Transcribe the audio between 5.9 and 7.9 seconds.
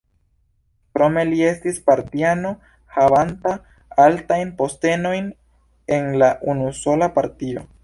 en la unusola partio.